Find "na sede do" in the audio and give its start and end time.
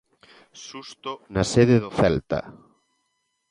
1.35-1.89